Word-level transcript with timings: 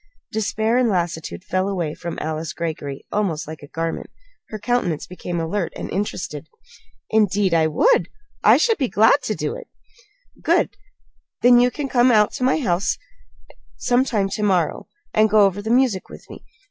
Despair 0.31 0.77
and 0.79 0.89
lassitude 0.89 1.43
fell 1.43 1.67
away 1.69 1.93
from 1.93 2.17
Alice 2.19 2.53
Greggory 2.53 3.05
almost 3.11 3.47
like 3.47 3.61
a 3.61 3.67
garment. 3.67 4.09
Her 4.49 4.57
countenance 4.57 5.05
became 5.05 5.39
alert 5.39 5.71
and 5.75 5.91
interested. 5.91 6.49
"Indeed 7.11 7.53
I 7.53 7.67
would! 7.67 8.09
I 8.43 8.57
should 8.57 8.79
be 8.79 8.87
glad 8.87 9.21
to 9.21 9.35
do 9.35 9.53
it." 9.55 9.67
"Good! 10.41 10.75
Then 11.43 11.57
can 11.69 11.83
you 11.83 11.87
come 11.91 12.09
out 12.09 12.31
to 12.31 12.43
my 12.43 12.57
home 12.57 12.81
sometime 13.77 14.27
to 14.29 14.41
morrow, 14.41 14.87
and 15.13 15.29
go 15.29 15.41
over 15.45 15.61
the 15.61 15.69
music 15.69 16.09
with 16.09 16.27
me? 16.31 16.43